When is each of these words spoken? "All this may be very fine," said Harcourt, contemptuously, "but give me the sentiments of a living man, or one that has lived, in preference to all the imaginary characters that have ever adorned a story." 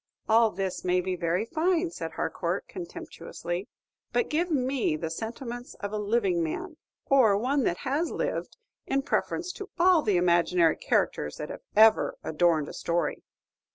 "All 0.27 0.49
this 0.49 0.83
may 0.83 0.99
be 0.99 1.15
very 1.15 1.45
fine," 1.45 1.91
said 1.91 2.13
Harcourt, 2.13 2.67
contemptuously, 2.67 3.67
"but 4.11 4.31
give 4.31 4.49
me 4.49 4.95
the 4.97 5.11
sentiments 5.11 5.75
of 5.75 5.91
a 5.93 5.99
living 5.99 6.41
man, 6.43 6.77
or 7.05 7.37
one 7.37 7.65
that 7.65 7.81
has 7.85 8.09
lived, 8.09 8.57
in 8.87 9.03
preference 9.03 9.51
to 9.51 9.69
all 9.77 10.01
the 10.01 10.17
imaginary 10.17 10.75
characters 10.77 11.35
that 11.37 11.51
have 11.51 11.61
ever 11.75 12.17
adorned 12.23 12.67
a 12.67 12.73
story." 12.73 13.21